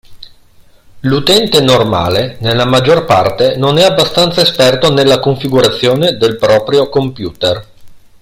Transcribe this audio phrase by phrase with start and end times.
[1.01, 7.63] L'utente normale nella maggior parte non è abbastanza esperto nella configurazione del proprio computer.